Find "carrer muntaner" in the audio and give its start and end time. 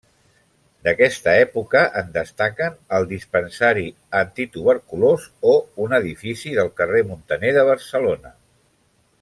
6.81-7.57